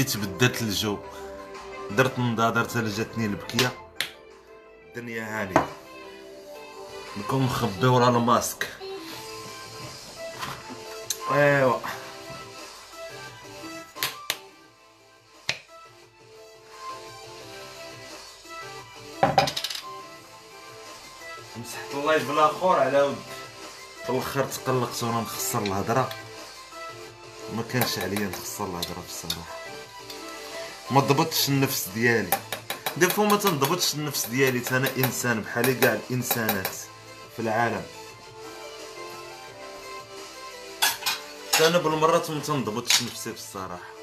مشيت 0.00 0.16
بدلت 0.16 0.62
الجو. 0.62 0.98
درت 1.90 2.18
نضاضر 2.18 2.64
حتى 2.68 2.88
جاتني 2.88 3.26
البكية. 3.26 3.72
الدنيا 4.86 5.42
هانيه 5.42 5.66
نكون 7.16 7.42
مخبي 7.42 7.86
ورا 7.86 8.08
الماسك. 8.08 8.68
أيوا. 11.32 11.78
مسحت 21.56 21.94
اللايف 21.94 22.30
الآخر 22.30 22.78
على 22.78 23.02
ود 23.02 23.16
في 24.04 24.10
الآخر 24.10 24.44
تقلقت 24.44 25.02
وأنا 25.02 25.20
نخسر 25.20 25.62
الهضره 25.62 26.08
ما 27.56 27.62
كانش 27.72 27.98
عليا 27.98 28.26
نخسر 28.26 28.64
الهضره 28.64 29.02
بصراحة. 29.08 29.59
ما 30.90 31.00
ضبطتش 31.00 31.48
النفس 31.48 31.88
ديالي. 31.94 32.30
دي 32.96 33.08
فوا 33.08 33.26
ما 33.26 33.36
تنضبطش 33.36 33.94
النفس 33.94 34.26
ديالي 34.26 34.62
أنا 34.70 34.88
انسان 34.98 35.40
بحالي 35.40 35.74
كاع 35.74 35.92
الانسانات 35.92 36.76
في 37.36 37.42
العالم. 37.42 37.82
أنا 41.60 41.78
بالمرات 41.78 42.30
ما 42.30 42.40
تنضبطش 42.40 43.02
نفسي 43.02 43.32
بصراحة. 43.32 43.99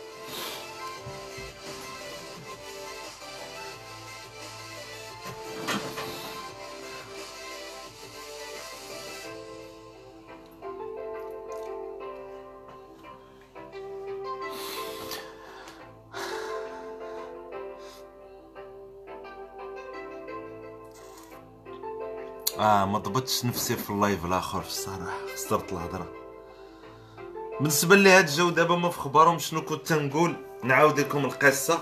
آه 22.59 22.86
ما 22.86 23.00
ضبطتش 23.00 23.45
نفسي 23.45 23.75
في 23.75 23.89
ال 23.89 23.97
live 23.97 24.25
الآخر 24.25 24.59
الصراحه 24.61 25.17
خسرت 25.36 25.72
الهضرة. 25.73 26.13
بالنسبة 27.59 27.95
لي 27.95 28.09
هاد 28.09 28.27
الجو 28.27 28.50
دابا 28.50 28.75
ما 28.75 28.89
في 28.89 29.00
خبارهم 29.00 29.39
شنو 29.39 29.61
كنت 29.61 29.88
تنقول؟ 29.88 30.36
نعاود 30.63 31.00
لكم 31.00 31.25
القصة. 31.25 31.80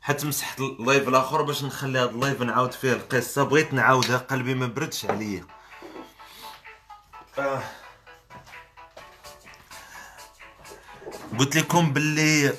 حيت 0.00 0.24
مسحت 0.24 0.60
ال 0.60 0.70
live 0.70 1.08
الآخر 1.08 1.42
باش 1.42 1.64
نخلي 1.64 1.98
هاد 1.98 2.08
ال 2.08 2.15
live 2.15 2.42
نعاود 2.42 2.72
فيه 2.72 2.92
القصة. 2.92 3.42
بغيت 3.42 3.74
نعاودها 3.74 4.18
قلبي 4.18 4.54
ما 4.54 4.66
بردش 4.66 5.06
عليا. 5.06 5.46
آه. 7.38 7.62
قلت 11.38 11.56
لكم 11.56 11.92
باللي 11.92 12.56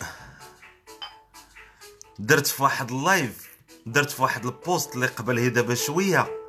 درت 2.19 2.47
في 2.47 2.63
واحد 2.63 2.91
ال 2.91 3.03
live 3.03 3.49
درت 3.85 4.11
في 4.11 4.21
واحد 4.21 4.45
ال 4.45 4.55
post 4.55 4.95
اللي 4.95 5.07
قبل 5.07 5.37
هي 5.39 5.49
دابا 5.49 5.75
شوية. 5.75 6.42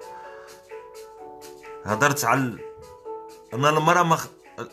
هضرت 1.84 2.24
على 2.24 2.58
أنا 3.54 3.68
المراه 3.68 4.02
ما 4.02 4.16
خ... 4.16 4.26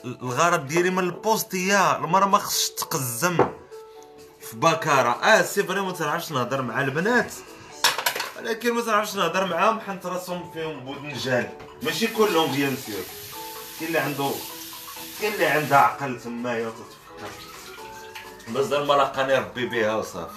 الغرض 0.06 0.68
ديالي 0.68 0.90
من 0.90 1.04
ال 1.04 1.14
post 1.14 1.56
هي 1.56 1.96
المراه 1.96 2.26
ما 2.28 2.38
خصش 2.38 2.70
تقزم 2.70 3.38
في 4.42 4.56
بكارة. 4.56 5.10
آه 5.10 5.42
c'est 5.42 5.64
vrai 5.64 5.82
ما 5.82 5.92
تنعرفش 5.92 6.32
نهضر 6.32 6.62
مع 6.62 6.82
البنات. 6.82 7.34
ولكن 8.38 8.74
ما 8.74 8.82
تنعرفش 8.82 9.16
نهضر 9.16 9.46
معاهم 9.46 9.80
حيت 9.80 10.06
راسهم 10.06 10.52
فيهم 10.52 10.80
بودنجال 10.80 11.50
ماشي 11.84 12.08
كلهم 12.08 12.52
bien 12.52 12.78
sûr 12.86 13.04
كاين 13.80 13.88
اللي 13.88 14.00
عنده 14.00 14.32
كاين 15.22 15.34
اللي 15.34 15.46
عندها 15.46 15.78
عقل 15.78 16.20
تمايا 16.22 16.68
وتتفكر 16.68 17.32
بس 18.54 18.74
المراه 18.74 19.04
قاني 19.04 19.34
ربي 19.34 19.66
بها 19.66 19.96
وصافي. 19.96 20.34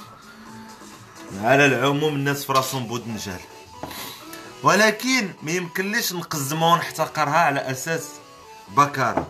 على 1.41 1.66
العموم 1.66 2.14
الناس 2.14 2.44
في 2.44 2.52
راسهم 2.52 2.86
بودنجال 2.86 3.41
ولكن 4.64 5.32
ما 5.42 5.52
يمكنليش 5.52 6.12
نقزمها 6.12 6.72
ونحتقرها 6.75 7.38
على 7.38 7.60
أساس 7.70 8.08
بكاره 8.69 9.28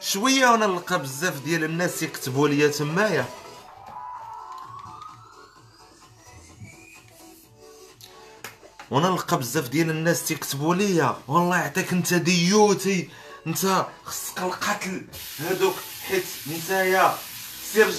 شوية 0.00 0.46
وأنا 0.46 0.66
نلقى 0.66 0.98
بزاف 0.98 1.38
ديال 1.44 1.64
الناس 1.64 2.02
يكتبوا 2.02 2.48
لي 2.48 2.68
تمايا. 2.68 3.26
وأنا 8.90 9.08
نلقى 9.08 9.38
بزاف 9.38 9.68
ديال 9.68 9.90
الناس 9.90 10.24
تيكتبوا 10.24 10.74
لي 10.74 11.16
والله 11.28 11.56
يعطيك 11.58 11.92
انت 11.92 12.14
ديوتي 12.14 13.10
انت 13.46 13.86
خصك 14.04 14.38
القتل. 14.38 15.06
هادوك 15.40 15.74
حيت 16.08 16.24
نتايا 16.48 17.14
سير 17.72 17.94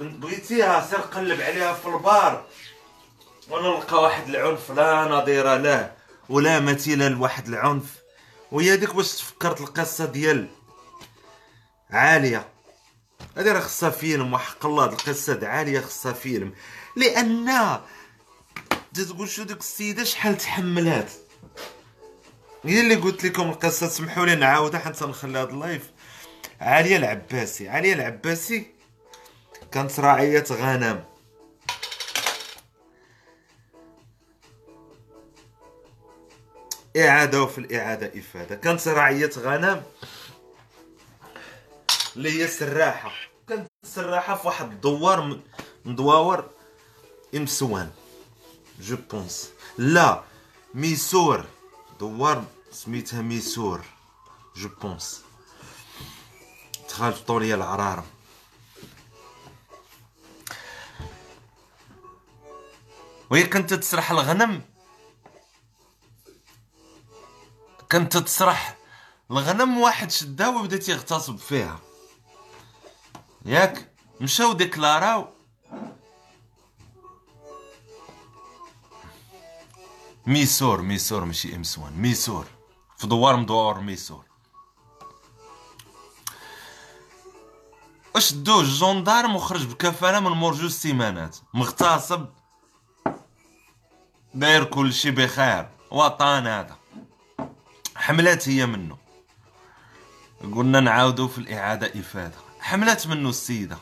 بغيتيها 0.00 0.86
سير 0.90 1.00
قلب 1.00 1.40
عليها 1.40 1.72
في 1.74 1.86
البار. 1.88 2.44
وأنا 3.48 3.68
نلقى 3.68 4.02
واحد 4.02 4.28
العنف 4.28 4.70
لا 4.70 5.04
نظير 5.04 5.56
له. 5.56 5.97
ولا 6.28 6.60
مثيل 6.60 7.10
لواحد 7.12 7.48
العنف 7.48 7.84
وهي 8.52 8.76
ديك 8.76 8.94
باش 8.94 9.12
تفكرت 9.12 9.60
القصة 9.60 10.04
ديال 10.04 10.48
عالية. 11.90 12.48
هذه 13.36 13.52
راه 13.52 13.60
خصها 13.60 13.90
فيلم 13.90 14.32
وحق 14.32 14.66
الله 14.66 14.84
القصة 14.84 15.34
د 15.34 15.44
عالية 15.44 15.80
خصها 15.80 16.12
فيلم. 16.12 16.54
لأن 16.96 17.80
تقول 18.94 19.28
شو 19.28 19.42
ديك 19.42 19.58
السيدة 19.58 20.04
شحال 20.04 20.36
تحملات 20.36 21.12
هي 22.64 22.80
اللي 22.80 22.94
قلت 22.94 23.24
لكم 23.24 23.48
القصة 23.48 23.88
سمحوا 23.88 24.26
لي 24.26 24.34
نعاودها 24.34 24.80
حتى 24.80 25.04
نخلي 25.04 25.38
هذا 25.38 25.50
اللايف. 25.50 25.90
عاليه 26.60 26.96
العباسي 26.96 27.68
عاليه 27.68 27.92
العباسي 27.94 28.66
كانت 29.72 30.00
راعية 30.00 30.44
غنم. 30.50 31.04
إعادة 36.98 37.42
وفي 37.42 37.58
الإعادة 37.58 38.20
إفادة. 38.20 38.54
كانت 38.54 38.88
راعية 38.88 39.30
غنم 39.38 39.82
اللي 42.16 42.42
هي 42.42 42.48
سراحة 42.48 43.12
كانت 43.48 43.66
سراحة 43.84 44.36
في 44.36 44.46
واحد 44.46 44.72
الدوار 44.72 45.40
مدواور 45.84 46.50
إمسوان. 47.34 47.90
جو 48.80 48.96
بونس 49.10 49.50
لا 49.78 50.22
ميسور. 50.74 51.44
دوار 52.00 52.44
سميتها 52.72 53.22
ميسور. 53.22 53.80
جو 54.56 54.68
بونس 54.82 55.22
تخالف 56.88 57.20
طولية 57.20 57.54
العرارة. 57.54 58.04
وهي 63.30 63.42
كانت 63.42 63.74
تسرح 63.74 64.10
الغنم. 64.10 64.62
كانت 67.90 68.16
تسرح 68.16 68.76
الغنم 69.30 69.78
واحد 69.78 70.10
شدها 70.10 70.48
وبدا 70.48 70.76
تيغتصب 70.76 71.36
فيها. 71.36 71.80
ياك 73.44 73.92
مشاو 74.20 74.52
ديكلاراو 74.52 75.28
ميسور 80.26 80.82
ميسور 80.82 81.24
ماشي 81.24 81.56
امسوان 81.56 81.92
ميسور. 81.92 82.46
في 82.98 83.06
دوار 83.06 83.36
مدور 83.36 83.80
ميسور. 83.80 84.24
شدوه 88.18 88.60
الجندارم 88.60 89.36
وخرج 89.36 89.66
بكفالة 89.66 90.20
من 90.20 90.30
مور 90.30 90.54
جوج 90.54 90.70
سيمانات. 90.70 91.36
مغتصب 91.54 92.26
داير 94.34 94.64
كلشي 94.64 95.10
بخير. 95.10 95.68
وطن 95.90 96.46
هذا. 96.46 96.77
حملات 98.08 98.48
هي 98.48 98.66
منه. 98.66 98.98
قلنا 100.42 100.80
نعاودو 100.80 101.28
في 101.28 101.38
الإعادة 101.38 102.00
إفادة. 102.00 102.36
حملات 102.60 103.06
منه 103.06 103.28
السيدة. 103.28 103.78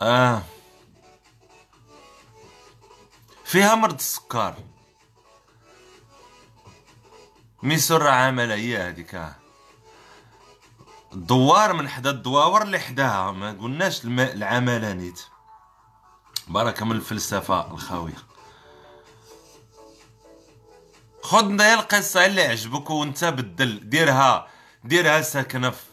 آه. 0.00 0.42
فيها 3.44 3.74
مرض 3.74 3.94
السكر. 3.94 4.54
ميسر 7.62 8.06
عاملة 8.06 8.54
هي 8.54 8.76
هذيك. 8.76 9.34
الدوار 11.12 11.72
من 11.72 11.88
حدا 11.88 12.10
الدواور 12.10 12.62
اللي 12.62 12.78
حداها. 12.78 13.32
ما 13.32 13.52
قلناش 13.52 14.04
العمالة 14.04 14.92
نيت 14.92 15.20
بركة 16.48 16.84
من 16.84 16.96
الفلسفة 16.96 17.70
الخاوية. 17.70 18.33
خذ 21.24 21.44
نضيع 21.44 21.74
القصة 21.74 22.26
اللي 22.26 22.42
عجبك 22.42 22.90
وانت 22.90 23.24
بدل. 23.24 23.90
ديرها. 23.90 24.48
ديرها 24.84 25.20
ساكنة 25.20 25.70
في 25.70 25.84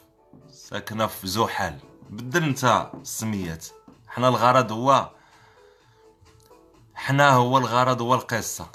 ساكنة 0.52 1.08
في 1.08 1.28
زحل. 1.28 1.80
بدل 2.10 2.44
انت 2.44 2.92
السميات 3.02 3.66
حنا 4.08 4.28
الغرض 4.28 4.72
هو 4.72 5.10
حنا 6.96 7.30
هو 7.30 7.58
الغرض 7.58 8.02
هو 8.02 8.16
القصة. 8.16 8.72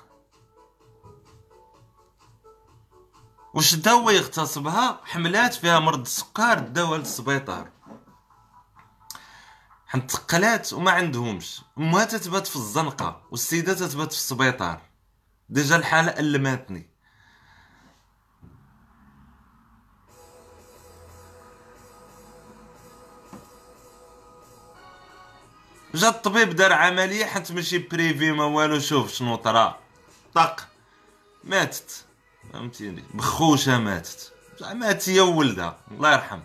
دا 3.74 3.90
هو 3.90 4.10
يغتصبها؟ 4.10 5.00
حملات 5.04 5.54
فيها 5.54 5.78
مرض 5.78 6.00
السكر 6.00 6.58
داوها 6.58 6.98
للسبيطار. 6.98 7.70
انتقلات 9.94 10.72
وما 10.72 10.90
عندهمش. 10.90 11.60
أمها 11.78 12.04
تتبات 12.04 12.46
في 12.46 12.56
الزنقة 12.56 13.22
والسيدة 13.30 13.74
تتبات 13.74 14.12
في 14.12 14.18
السبيطار. 14.18 14.85
ديجا 15.48 15.76
الحالة 15.76 16.10
ألماتني. 16.10 16.90
جا 25.94 26.08
الطبيب 26.08 26.56
دار 26.56 26.72
عملية 26.72 27.24
حيت 27.24 27.52
ماشي 27.52 27.78
بريفي 27.78 28.32
ما 28.32 28.44
والو. 28.44 28.80
شوف 28.80 29.12
شنو 29.12 29.36
طرا. 29.36 29.80
طق 30.34 30.68
ماتت. 31.44 32.04
فهمتيني؟ 32.52 33.04
بخوشة 33.14 33.78
ماتت. 33.78 34.32
ماتت 34.60 35.08
هي 35.08 35.20
وولدها. 35.20 35.78
الله 35.90 36.12
يرحم. 36.12 36.40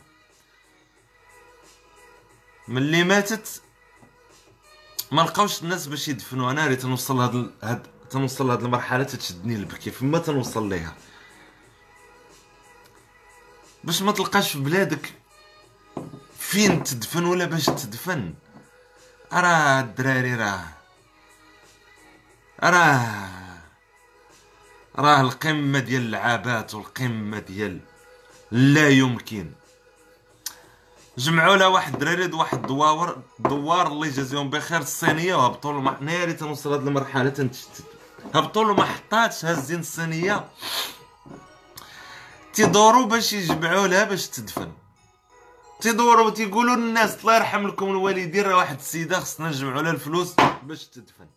ملي 2.67 3.03
ماتت 3.03 3.61
ما 5.11 5.21
لقاوش 5.21 5.63
الناس 5.63 5.87
باش 5.87 6.07
يدفنوا. 6.07 6.51
أنا 6.51 6.67
ريت 6.67 6.81
تنوصل 6.81 7.17
لهاد 7.17 7.51
هاد 7.63 7.87
تنوصل 8.11 8.47
لهاد 8.47 8.63
المرحلة 8.63 9.03
تتشدني 9.03 9.55
البكي 9.55 9.91
فما 9.91 10.19
تنوصل 10.19 10.69
ليها. 10.69 10.95
باش 13.83 14.01
ما 14.01 14.11
تلقاش 14.11 14.51
في 14.51 14.59
بلادك 14.59 15.13
فين 16.39 16.83
تدفن 16.83 17.25
ولا 17.25 17.45
باش 17.45 17.65
تدفن. 17.65 18.33
راه 19.33 19.79
الدراري 19.79 20.35
راه 20.35 20.63
راه 22.63 23.29
راه 24.95 25.21
القمة 25.21 25.79
ديال 25.79 26.01
اللعابات 26.01 26.75
والقمة 26.75 27.39
ديال 27.39 27.79
لا 28.51 28.89
يمكن. 28.89 29.51
جمعوا 31.17 31.55
لها 31.55 31.67
واحد 31.67 31.93
الدراري 31.93 32.33
واحد 32.33 32.57
الدواور 32.57 33.21
دوار 33.39 33.87
الله 33.87 34.07
يجازيهم 34.07 34.49
بخير 34.49 34.79
الصينية 34.81 35.35
وهبطوا 35.35 35.73
له 35.73 35.97
ناري 35.99 36.33
تنوصل 36.33 36.71
هاد 36.71 36.87
المرحلة 36.87 37.29
تنتشتت 37.29 37.90
هبطوا 38.35 38.63
له 38.63 38.73
محطات 38.73 39.45
هازين 39.45 39.79
الصينية. 39.79 40.45
تيدوروا 42.53 43.05
باش 43.05 43.33
يجمعوا 43.33 43.87
لها 43.87 44.03
باش 44.03 44.27
تدفن. 44.27 44.71
تيدوروا 45.81 46.29
تيقولوا 46.29 46.75
للناس 46.75 47.15
الله 47.15 47.35
يرحم 47.35 47.67
لكم 47.67 47.85
الوالدين 47.85 48.45
راه 48.45 48.55
واحد 48.55 48.79
السيدة 48.79 49.19
خصنا 49.19 49.49
نجمعوا 49.49 49.81
لها 49.81 49.91
الفلوس 49.91 50.33
باش 50.63 50.85
تدفن. 50.85 51.27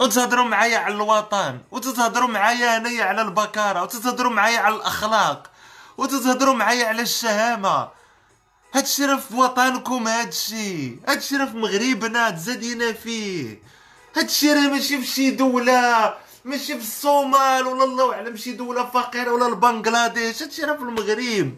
وتهضروا 0.00 0.44
معايا 0.44 0.78
على 0.78 0.94
الوطن 0.94 1.60
وتتهضروا 1.70 2.28
معايا 2.28 2.76
أنايا 2.76 3.04
على 3.04 3.22
البكارة 3.22 3.82
وتتهضروا 3.82 4.32
معايا 4.32 4.58
على 4.58 4.74
الأخلاق 4.74 5.50
وتتهضروا 5.98 6.54
معايا 6.54 6.86
على 6.86 7.02
الشهامة. 7.02 7.88
هادشي 8.74 9.04
راه 9.04 9.16
في 9.16 9.34
وطنكم 9.34 10.08
هادشي 10.08 10.96
هادشي 11.08 11.36
راه 11.36 11.46
في 11.46 11.56
مغربنا 11.56 12.30
تزادينا 12.30 12.92
فيه. 12.92 13.62
هادشي 14.16 14.52
راه 14.52 14.60
ماشي 14.60 14.98
في 14.98 15.06
شي 15.06 15.30
دولة 15.30 16.14
ماشي 16.44 16.74
في 16.78 16.82
الصومال 16.82 17.66
ولا 17.66 17.84
الله 17.84 18.14
أعلم 18.14 18.36
شي 18.36 18.52
دولة 18.52 18.90
فقيرة 18.90 19.30
ولا 19.32 19.46
البنغلاديش 19.46 20.42
هادشي 20.42 20.62
راه 20.62 20.76
في 20.76 20.82
المغرب. 20.82 21.54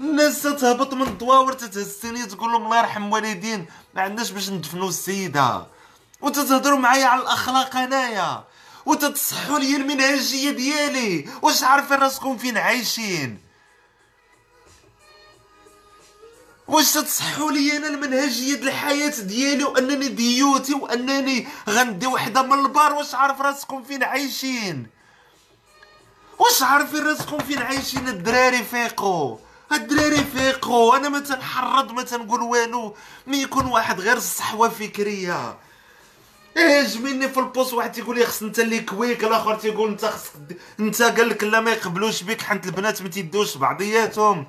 الناس 0.00 0.42
تهبط 0.42 0.94
من 0.94 1.02
الدواور 1.02 1.52
تتهز 1.52 1.96
تقول 2.30 2.52
لهم 2.52 2.64
الله 2.64 2.78
يرحم 2.78 3.12
والدين 3.12 3.66
ما 3.94 4.02
عندناش 4.02 4.30
باش 4.30 4.50
ندفنوا 4.50 4.88
السيدة. 4.88 5.66
وتتهضروا 6.20 6.78
معايا 6.78 7.06
على 7.06 7.22
الأخلاق 7.22 7.76
أنايا. 7.76 8.44
وتتصحوا 8.86 9.58
لي 9.58 9.76
المنهجية 9.76 10.50
ديالي. 10.50 11.28
واش 11.42 11.62
عارفين 11.62 11.98
راسكم 11.98 12.38
فين 12.38 12.58
عايشين؟ 12.58 13.43
واش 16.68 16.92
تصحوا 16.92 17.52
لي 17.52 17.76
أنا 17.76 17.86
المنهجية 17.86 18.54
ديال 18.54 18.68
الحياة 18.68 19.20
ديالي 19.20 19.64
وانني 19.64 20.08
ديوتي 20.08 20.74
وانني 20.74 21.48
غندي 21.68 22.06
وحدة 22.06 22.42
من 22.42 22.66
البار؟ 22.66 22.92
واش 22.92 23.14
عارف 23.14 23.40
راسكم 23.40 23.82
فين 23.84 24.02
عايشين؟ 24.04 24.86
واش 26.38 26.62
عارفين 26.62 27.06
راسكم 27.06 27.38
فين 27.38 27.62
عايشين 27.62 28.08
الدراري 28.08 28.62
فيقوا 28.64 29.36
الدراري 29.72 30.24
فيقوا 30.24 30.96
أنا 30.96 31.08
ما 31.08 31.18
تنحرض 31.20 31.92
ما 31.92 32.02
تنقول 32.02 32.42
والو 32.42 32.96
مي 33.26 33.42
يكون 33.42 33.66
واحد 33.66 34.00
غير 34.00 34.16
الصحوة 34.16 34.68
فكرية. 34.68 35.58
إيه 36.56 36.98
مني 36.98 37.28
في 37.28 37.40
البوست 37.40 37.72
واحد 37.72 37.92
تيقول 37.92 38.18
لي 38.18 38.26
خص 38.26 38.42
انت 38.42 38.58
اللي 38.58 38.80
كويك 38.80 39.24
الآخر 39.24 39.54
تيقول 39.54 39.90
انت 39.90 40.04
خصك 40.04 40.32
انت 40.80 41.02
قال 41.02 41.28
لك 41.28 41.44
لا 41.44 41.60
ما 41.60 41.70
يقبلوش 41.70 42.22
بك 42.22 42.42
حنت 42.42 42.66
البنات 42.66 43.02
ما 43.02 43.08
تيدوش 43.08 43.56
بعضياتهم. 43.56 44.46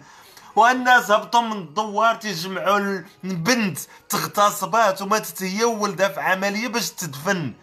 والناس 0.55 1.11
هبطوا 1.11 1.41
من 1.41 1.57
الدوار 1.57 2.15
تيجمعوا 2.15 3.01
البنت 3.23 3.79
تغتصبات 4.09 5.01
وماتت 5.01 5.43
هي 5.43 5.63
وولدها 5.63 6.07
في 6.07 6.19
عملية 6.19 6.67
باش 6.67 6.89
تدفن. 6.89 7.53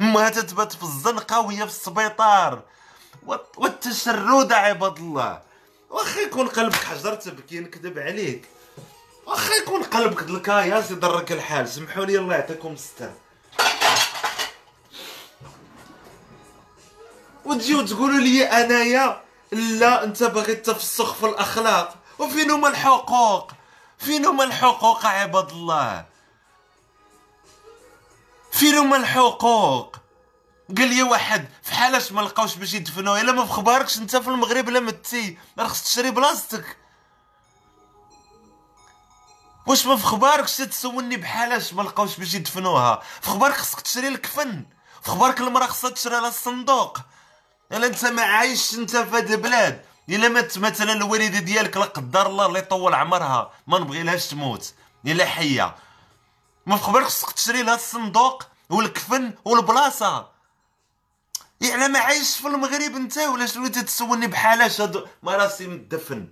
ما 0.00 0.28
تثبت 0.28 0.72
في 0.72 0.82
الزنقه 0.82 1.40
وهي 1.40 1.56
في 1.56 1.64
السبيطار. 1.64 2.62
والتشرد 3.56 4.52
عباد 4.52 4.98
الله. 4.98 5.42
واخا 5.90 6.20
يكون 6.20 6.48
قلبك 6.48 6.74
حجر 6.74 7.14
تبكي 7.14 7.60
نكذب 7.60 7.98
عليك. 7.98 8.48
واخا 9.26 9.54
يكون 9.54 9.82
قلبك 9.82 10.22
الكاياس 10.22 10.90
يضرك 10.90 11.32
الحال. 11.32 11.68
سمحوا 11.68 12.04
لي 12.04 12.18
الله 12.18 12.34
يعطيكم 12.34 12.72
الستر 12.72 13.10
وتجيو 17.44 17.86
تقولوا 17.86 18.18
لي 18.18 18.44
أنايا 18.44 19.22
لا 19.52 20.04
أنت 20.04 20.22
باغي 20.22 20.54
تفسخ 20.54 21.14
في 21.14 21.26
الأخلاق. 21.26 21.97
وفين 22.18 22.50
هما 22.50 22.68
الحقوق؟ 22.68 23.52
فين 23.98 24.26
هما 24.26 24.44
الحقوق 24.44 25.06
عباد 25.06 25.50
الله؟ 25.50 26.06
فين 28.52 28.74
هما 28.74 28.96
الحقوق؟ 28.96 29.96
قال 30.76 30.88
لي 30.88 31.02
واحد 31.02 31.48
في 31.62 31.74
حالاش 31.74 32.12
ما 32.12 32.20
لقاوش 32.20 32.54
باش 32.54 32.74
يدفنوه 32.74 33.20
إلا 33.20 33.32
ما 33.32 33.44
في 33.44 33.52
أنت 33.98 34.16
في 34.16 34.28
المغرب 34.28 34.68
لا 34.68 34.80
متي 34.80 35.38
راه 35.58 35.66
خصك 35.66 35.84
تشري 35.84 36.10
بلاصتك. 36.10 36.76
واش 39.66 39.86
ما 39.86 39.96
في 39.96 40.02
تسولني 40.66 41.16
بحالاش 41.16 41.72
ما 41.72 41.82
لقاوش 41.82 42.16
باش 42.16 42.34
يدفنوها؟ 42.34 43.02
في 43.20 43.30
خبارك 43.30 43.54
خصك 43.54 43.80
تشري 43.80 44.08
الكفن. 44.08 44.66
في 45.02 45.10
خبارك 45.10 45.40
المراه 45.40 45.66
خصها 45.66 45.90
تشري 45.90 46.20
لها 46.20 46.28
الصندوق. 46.28 46.98
إلا 47.72 47.86
أنت 47.86 48.04
ما 48.04 48.22
عايش 48.22 48.74
أنت 48.74 48.96
في 48.96 49.16
هاد 49.16 49.30
البلاد. 49.30 49.84
إلا 50.08 50.28
مات 50.28 50.58
مثلا 50.58 50.92
الوالده 50.92 51.38
ديالك 51.38 51.76
لا 51.76 51.84
قدر 51.84 52.26
الله 52.26 52.46
الله 52.46 52.58
يطول 52.58 52.94
عمرها 52.94 53.52
ما 53.66 53.78
نبغي 53.78 54.02
لهاش 54.02 54.26
تموت. 54.26 54.74
إلا 55.06 55.24
حية. 55.26 55.76
ما 56.66 56.76
في 56.76 56.82
خبرك 56.82 57.04
خصك 57.04 57.30
تشري 57.30 57.62
لها 57.62 57.74
الصندوق 57.74 58.42
والكفن 58.70 59.34
والبلاصة. 59.44 60.28
يعني 61.60 61.88
ما 61.88 61.98
عايش 61.98 62.36
في 62.36 62.46
المغرب 62.46 62.96
أنت 62.96 63.18
ولا 63.18 63.46
شنو 63.46 63.66
تتسولني 63.66 64.26
بحالاش 64.26 64.80
هاد 64.80 65.04
مراسي 65.22 65.66
مدفن 65.66 66.28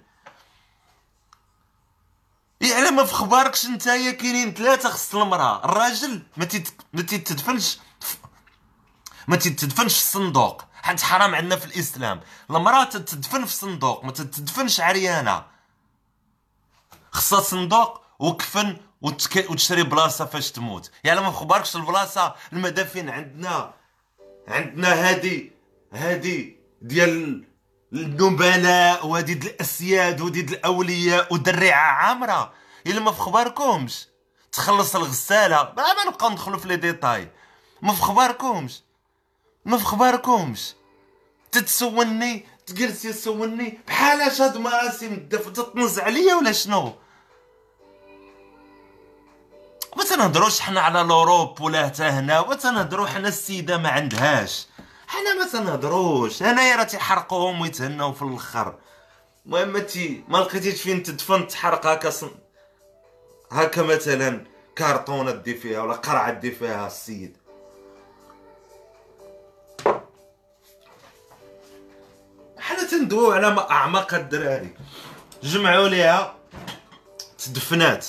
يعني 2.61 2.91
ما 2.91 3.05
في 3.05 3.15
خباركش 3.15 3.67
نتايا 3.67 4.11
كاينين 4.11 4.55
ثلاثة 4.55 4.91
خص 4.91 5.15
المرأة. 5.15 5.65
الراجل 5.65 6.23
ما 6.93 7.03
تيتدفنش 7.03 7.79
ما 9.29 9.37
تتدفنش 9.37 9.93
في 9.93 10.01
الصندوق. 10.01 10.63
حيت 10.87 11.03
حرام 11.03 11.35
عندنا 11.35 11.57
في 11.57 11.65
الإسلام. 11.67 12.21
المراه 12.51 12.85
تدفن 12.85 13.45
في 13.45 13.55
صندوق 13.55 14.05
ما 14.05 14.13
تدفنش 14.13 14.81
عريانه 14.81 15.45
خصها 17.13 17.41
صندوق 17.41 18.01
وكفن 18.19 18.77
وتك... 19.03 19.51
وتشري 19.51 19.83
بلاصة 19.83 20.25
فاش 20.25 20.51
تموت. 20.51 20.91
يعني 21.05 21.21
ما 21.21 21.31
خبركش 21.31 21.77
البلاصة 21.77 22.35
المدافن 22.53 23.09
عندنا. 23.09 23.75
عندنا 24.49 25.09
هادي 25.09 25.53
هادي 25.93 26.57
ديال 26.83 27.45
النبلاء 27.93 29.07
وهادي 29.07 29.33
الأسياد 29.33 30.21
وهادي 30.21 30.41
الأولياء 30.41 31.35
ودريعه 31.35 31.93
عامرة. 31.93 32.53
إلا 32.87 33.01
ما 33.01 33.13
في 33.13 33.21
خباركمش 33.21 34.09
تخلص 34.53 34.97
الغسالة. 34.97 35.73
ما, 35.77 35.85
نبقاو 36.07 36.31
ندخلوا 36.31 36.59
في 36.59 36.69
لي 36.69 36.77
ديتاي. 36.77 37.31
ما 37.83 37.93
في 37.93 38.03
خباركمش 38.03 38.83
ما 39.67 39.79
في 39.79 39.85
خباركمش. 39.85 40.75
تتسولني 41.53 42.47
تجلس 42.67 43.05
يسولني 43.05 43.79
بحال 43.87 44.21
اش 44.21 44.41
هاد 44.41 44.57
مراسم 44.57 45.13
الدف 45.13 45.49
تطنز 45.49 45.99
عليا 45.99 46.35
ولا 46.35 46.53
شنو؟ 46.53 46.93
ما 49.97 50.05
تنهضروش 50.05 50.61
حنا 50.61 50.81
على 50.81 51.01
لوروب 51.01 51.61
ولا 51.61 51.87
حتى 51.87 52.03
هنا 52.03 52.47
ما 52.47 52.55
تنهضرو 52.55 53.07
حنا 53.07 53.29
السيدة 53.29 53.79
ما 53.79 53.89
عندهاش. 53.89 54.67
حنا 55.07 55.35
ما 55.35 55.51
تنهضروش. 55.53 56.43
هنايا 56.43 56.77
راه 56.77 56.85
تيحرقوهم 56.85 57.61
ويتهناو 57.61 58.13
في 58.13 58.23
الأخر. 58.23 58.75
المهم 59.47 59.79
تي 59.79 60.25
ما 60.29 60.39
لقيتيش 60.39 60.83
فين 60.83 61.03
تدفن 61.03 61.49
تحرق 61.49 61.87
هكا 61.87 62.11
صن... 62.11 62.31
هكا 63.53 63.83
مثلا 63.83 64.45
كارطونه 64.77 65.31
دي 65.31 65.55
فيها 65.55 65.81
ولا 65.81 65.95
قرعة 65.95 66.31
دي 66.33 66.51
فيها 66.51 66.87
السيد. 66.87 67.37
تندويو 72.87 73.33
على 73.33 73.67
أعماق 73.71 74.15
الدراري. 74.15 74.77
جمعوا 75.43 75.89
ليها 75.89 76.35
تدفنات. 77.39 78.07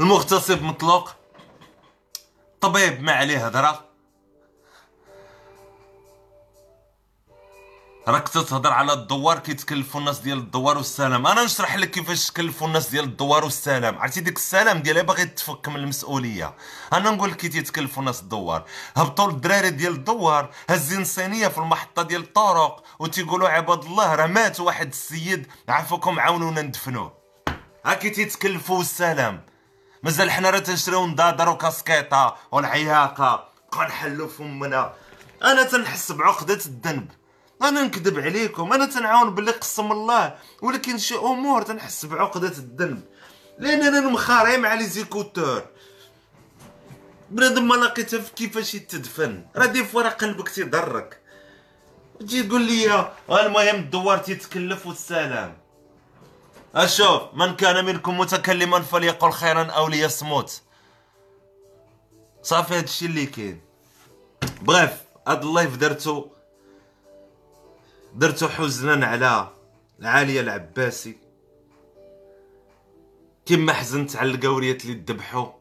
المغتصب 0.00 0.62
مطلوق 0.62 1.10
طبيب 2.60 3.02
ما 3.02 3.12
عليه 3.12 3.46
هضره 3.46 3.89
راك 8.08 8.28
تتهضر 8.28 8.72
على 8.72 8.92
الدوار 8.92 9.38
كيتكلفوا 9.38 10.00
الناس 10.00 10.18
ديال 10.18 10.38
الدوار 10.38 10.76
والسلام. 10.76 11.26
أنا 11.26 11.44
نشرح 11.44 11.76
لك 11.76 11.90
كيفاش 11.90 12.30
تكلفوا 12.30 12.66
الناس 12.66 12.88
ديال 12.88 13.04
الدوار 13.04 13.44
والسلام. 13.44 13.98
عرفتي 13.98 14.20
ديك 14.20 14.36
السلام 14.36 14.78
ديالها 14.78 15.02
باغي 15.02 15.24
تفك 15.24 15.68
من 15.68 15.76
المسؤولية. 15.76 16.54
أنا 16.92 17.10
نقول 17.10 17.30
لك 17.30 17.36
كي 17.36 17.48
تيتكلفوا 17.48 18.02
الناس 18.02 18.20
الدوار. 18.20 18.64
هبطوا 18.96 19.30
الدراري 19.30 19.70
ديال 19.70 19.92
الدوار 19.92 20.50
هازين 20.70 21.04
صينيه 21.04 21.48
في 21.48 21.58
المحطة 21.58 22.02
ديال 22.02 22.20
الطرق 22.20 22.82
وتيقولوا 22.98 23.48
عباد 23.48 23.84
الله 23.84 24.14
راه 24.14 24.26
مات 24.26 24.60
واحد 24.60 24.88
السيد 24.88 25.46
عفوكم 25.68 26.20
عاونونا 26.20 26.62
ندفنوه. 26.62 27.12
هاكي 27.86 28.10
تيتكلفوا 28.10 28.80
السلام 28.80 29.46
مازال 30.02 30.30
حنا 30.30 30.50
راه 30.50 30.58
تنشريو 30.58 31.06
نضادر 31.06 31.48
وكاسكيطة 31.48 32.36
والعياقة. 32.52 33.48
بقى 33.72 33.86
نحلو 33.86 34.28
فمنا. 34.28 34.92
أنا 35.42 35.62
تنحس 35.62 36.12
بعقدة 36.12 36.54
الذنب. 36.54 37.10
أنا 37.62 37.82
نكذب 37.82 38.18
عليكم 38.18 38.72
أنا 38.72 38.86
تنعاون 38.86 39.34
باللي 39.34 39.50
قسم 39.50 39.92
الله 39.92 40.38
ولكن 40.62 40.98
شي 40.98 41.14
أمور 41.14 41.62
تنحس 41.62 42.06
بعقدة 42.06 42.48
الذنب. 42.48 43.02
لأن 43.58 43.82
أنا 43.82 44.00
مخاري 44.08 44.56
مع 44.56 44.74
لي 44.74 44.84
زيكوتور 44.84 45.64
بنادم 47.30 47.68
ما 47.68 47.74
لقيتها 47.74 48.20
في 48.20 48.32
كيفاش 48.32 48.74
يتدفن؟ 48.74 49.46
راه 49.56 49.66
دي 49.66 49.84
فوا 49.84 50.02
راه 50.02 50.10
قلبك 50.10 50.48
تيضرك. 50.48 51.20
تجي 52.20 52.42
تقول 52.42 52.62
لي 52.62 53.10
المهم 53.30 53.74
الدوار 53.74 54.18
تيتكلف 54.18 54.86
والسلام. 54.86 55.58
أشوف 56.74 57.22
من 57.34 57.56
كان 57.56 57.84
منكم 57.84 58.18
متكلما 58.18 58.80
فليقل 58.80 59.30
خيرا 59.30 59.64
أو 59.64 59.88
ليصمت. 59.88 60.62
صافي 62.42 62.74
هادشي 62.74 63.06
اللي 63.06 63.26
كاين. 63.26 63.60
بغيت 64.62 64.90
هاد 65.28 65.44
ال 65.44 65.50
live 65.50 65.76
درتو. 65.76 66.26
درتو 68.14 68.48
حزنا 68.48 69.06
على 69.06 69.48
العالية 70.00 70.40
العباسي. 70.40 71.16
كما 73.46 73.72
حزنت 73.72 74.16
على 74.16 74.30
القوريات 74.30 74.84
اللي 74.84 75.02
ذبحوا 75.08 75.52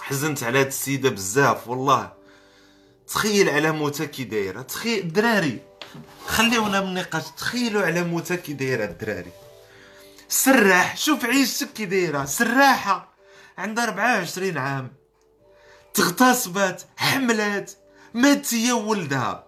حزنت 0.00 0.42
على 0.42 0.60
هاد 0.60 0.66
السيدة 0.66 1.10
بزاف 1.10 1.68
والله. 1.68 2.12
تخيل 3.08 3.48
على 3.48 3.72
موتها 3.72 4.06
كي 4.06 4.24
دايرة. 4.24 4.62
تخيل 4.62 4.98
الدراري 4.98 5.58
خليونا 6.26 6.80
من 6.80 6.88
النقاش 6.88 7.30
تخيلوا 7.30 7.82
على 7.82 8.02
موتها 8.02 8.36
كي 8.36 8.52
دايرة 8.52 8.84
الدراري. 8.84 9.32
سراح. 10.28 10.96
شوف 10.96 11.24
عيشتك 11.24 11.72
كي 11.72 11.84
دايرة. 11.84 12.24
سراحة. 12.24 13.16
عندها 13.58 13.84
24 13.84 14.58
عام. 14.58 14.92
تغتصبات 15.94 16.82
حملات. 16.96 17.72
مات 18.14 18.54
هي 18.54 18.72
وولدها. 18.72 19.45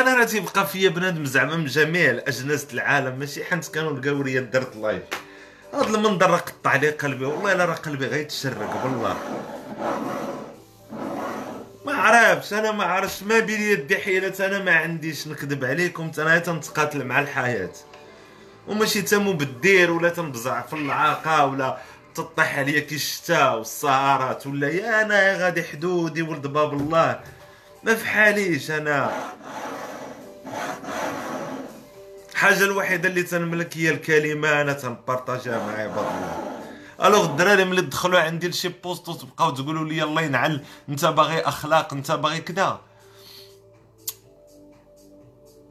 أنا 0.00 0.14
راه 0.14 0.24
تيبقى 0.24 0.66
فيا 0.66 0.88
بنادم 0.88 1.24
زعما 1.24 1.56
من 1.56 1.66
جميع 1.66 2.10
الاجناس 2.10 2.66
العالم 2.74 3.18
ماشي 3.18 3.44
حنت 3.44 3.68
كانوا 3.68 3.90
القوريه 3.90 4.40
درت 4.40 4.76
لايف 4.76 5.02
هذا 5.74 5.86
المنظر 5.86 6.30
راه 6.30 6.36
قطع 6.36 6.76
لي 6.76 6.90
قلبي 6.90 7.24
والله 7.24 7.52
الا 7.52 7.64
راه 7.64 7.74
قلبي 7.74 8.06
غيتشرق 8.06 8.82
بالله. 8.84 9.16
ما 11.86 11.94
عرفتش 11.94 12.52
أنا 12.52 12.72
ما 12.72 12.84
عرفتش 12.84 13.22
ما 13.22 13.38
بين 13.38 13.60
يدي 13.60 13.96
حيلة 13.98 14.46
أنا 14.46 14.58
ما 14.58 14.72
عنديش 14.76 15.28
نكذب 15.28 15.64
عليكم 15.64 16.10
أنا 16.18 16.38
تنتقاتل 16.38 17.04
مع 17.04 17.20
الحياة. 17.20 17.72
وماشي 18.68 19.02
تمو 19.02 19.32
بالدير 19.32 19.90
ولا 19.90 20.08
تنبزع 20.08 20.62
في 20.62 20.72
العاقة 20.72 21.46
ولا 21.46 21.78
تطيح 22.14 22.58
عليا 22.58 22.80
كي 22.80 22.94
الشتاء 22.94 23.58
والسهرات 23.58 24.46
ولا 24.46 24.68
يا 24.68 25.02
أنا 25.02 25.36
غادي 25.44 25.62
حدودي 25.62 26.22
ولد 26.22 26.46
باب 26.46 26.72
الله. 26.72 27.20
ما 27.82 27.94
في 27.94 28.06
حاليش 28.06 28.70
أنا. 28.70 29.10
الحاجة 32.44 32.64
الوحيدة 32.64 33.08
اللي 33.08 33.22
تنملك 33.22 33.76
هي 33.76 33.90
الكلمة 33.90 34.60
أنا 34.60 34.72
تنبارطاجيها 34.72 35.66
مع 35.66 35.72
عباد 35.72 36.06
الله 36.06 37.08
ألوغ 37.08 37.24
الدراري 37.24 37.64
ملي 37.64 37.80
دخلوا 37.80 38.20
عندي 38.20 38.48
لشي 38.48 38.68
بوست 38.68 39.08
وتبقاو 39.08 39.50
تقولوا 39.50 39.84
لي 39.84 40.02
الله 40.02 40.22
ينعل 40.22 40.64
أنت 40.88 41.04
باغي 41.04 41.40
أخلاق 41.40 41.92
أنت 41.94 42.12
باغي 42.12 42.40
كذا 42.40 42.80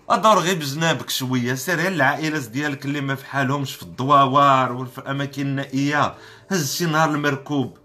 ادور 0.09 0.39
غير 0.39 0.55
بجنابك 0.55 1.09
شوية 1.09 1.53
سير 1.53 1.77
غير 1.79 1.91
العائلات 1.91 2.43
ديالك 2.43 2.85
اللي 2.85 3.01
ما 3.01 3.15
في 3.15 3.25
حالهمش 3.25 3.75
في 3.75 3.83
الدواوار 3.83 4.71
وفي 4.71 4.97
الأماكن 4.97 5.41
النائية. 5.41 6.15
هز 6.51 6.75
شي 6.75 6.85
نهار 6.85 7.09
المركوب 7.09 7.77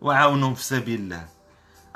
وعاونهم 0.00 0.54
في 0.54 0.64
سبيل 0.64 1.00
الله. 1.00 1.39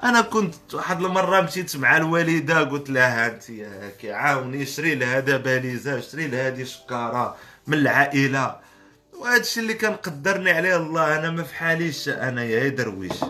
أنا 0.04 0.20
كنت 0.20 0.74
واحد 0.74 1.02
المرة 1.02 1.40
مشيت 1.40 1.76
مع 1.76 1.96
الوالدة 1.96 2.60
قلت 2.60 2.90
لها 2.90 3.26
انت 3.26 3.50
هاكي 3.50 4.12
عاوني 4.12 4.66
شري 4.66 4.94
لها 4.94 5.18
هذا 5.18 5.36
باليزة 5.36 6.00
شري 6.00 6.26
لها 6.26 6.48
هذه 6.48 6.64
شكاره 6.64 7.36
من 7.66 7.78
العائلة. 7.78 8.56
وهذا 9.12 9.40
الشيء 9.40 9.62
اللي 9.62 9.74
كان 9.74 9.92
قدرني 9.92 10.50
عليه 10.50 10.76
الله 10.76 11.18
أنا 11.18 11.30
ما 11.30 11.42
في 11.42 11.54
حاليش 11.54 12.08
أنا 12.08 12.44
يا 12.44 12.68
درويش. 12.68 13.22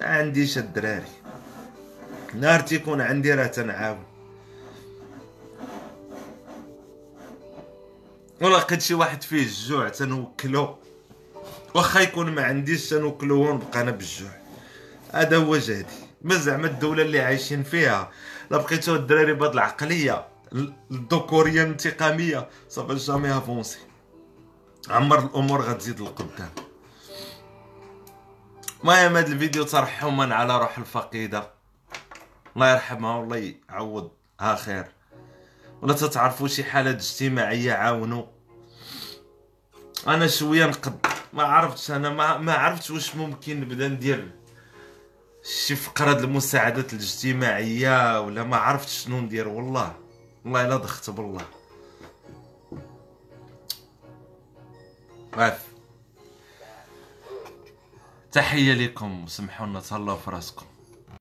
ما 0.00 0.06
عنديش 0.06 0.58
الدراري. 0.58 1.12
نهار 2.34 2.60
تيكون 2.60 3.00
عندي 3.00 3.34
راه 3.34 3.46
تنعاون. 3.46 4.04
ولا 8.40 8.56
لقيت 8.56 8.82
شي 8.82 8.94
واحد 8.94 9.22
فيه 9.22 9.42
الجوع 9.42 9.88
تنوكلو. 9.88 10.78
واخا 11.74 12.00
يكون 12.00 12.30
ما 12.30 12.42
عنديش 12.44 12.88
تنوكلو 12.88 13.50
ونبقى 13.50 13.80
أنا 13.80 13.90
بالجوع. 13.90 14.41
هذا 15.12 15.36
هو 15.36 15.56
جهدي 15.56 15.86
ما 16.22 16.34
زعما 16.34 16.66
الدولة 16.66 17.02
اللي 17.02 17.20
عايشين 17.20 17.62
فيها. 17.62 18.10
لا 18.50 18.56
بقيتو 18.56 18.94
الدراري 18.94 19.34
بهاد 19.34 19.52
العقلية 19.52 20.26
الذكوريه 20.90 21.62
الانتقامية 21.62 22.48
صافي 22.68 22.94
جامي 22.94 23.36
افونسي. 23.36 23.78
عمر 24.90 25.18
الأمور 25.18 25.62
غتزيد 25.62 26.00
لقدام 26.00 26.50
المهم 28.80 29.16
هاد 29.16 29.28
الفيديو 29.28 29.64
ترحما 29.64 30.34
على 30.34 30.58
روح 30.58 30.78
الفقيدة. 30.78 31.50
الله 32.56 32.72
يرحمها 32.72 33.16
والله 33.16 33.54
يعوضها 33.70 34.56
خير. 34.56 34.86
ولا 35.82 35.92
تتعرفوا 35.92 36.48
شي 36.48 36.64
حالات 36.64 36.96
اجتماعية 36.96 37.72
عاونوا. 37.72 38.24
أنا 40.06 40.26
شوية 40.26 40.66
نقد. 40.66 41.06
ما 41.32 41.42
عرفتش 41.42 41.90
أنا 41.90 42.10
ما, 42.10 42.38
ما 42.38 42.52
عرفتش 42.52 42.90
واش 42.90 43.16
ممكن 43.16 43.60
نبدا 43.60 43.88
ندير. 43.88 44.41
شي 45.44 45.76
فقرة 45.76 46.18
المساعدات 46.18 46.92
الاجتماعية 46.92 48.20
ولا 48.20 48.42
ما 48.44 48.56
عرفت 48.56 48.88
شنو 48.88 49.20
ندير 49.20 49.48
والله. 49.48 49.96
والله 50.44 50.66
إلا 50.66 50.76
ضخت 50.76 51.10
بالله. 51.10 51.46
عارف 55.32 55.66
تحية 58.32 58.74
لكم 58.74 59.24
وسمحوا 59.24 59.66
لنا 59.66 59.80
تهلاو 59.80 60.16
في 60.16 60.30
راسكم. 60.30 60.66